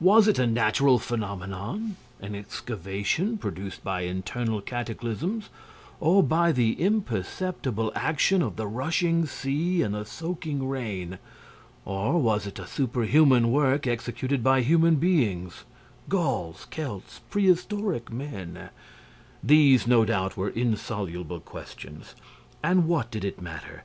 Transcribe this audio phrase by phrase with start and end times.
[0.00, 5.50] Was it a natural phenomenon, an excavation produced by internal cataclysms
[6.00, 11.20] or by the imperceptible action of the rushing sea and the soaking rain?
[11.84, 15.62] Or was it a superhuman work executed by human beings,
[16.08, 18.70] Gauls, Celts, prehistoric men?
[19.44, 22.16] These, no doubt, were insoluble questions;
[22.64, 23.84] and what did it matter?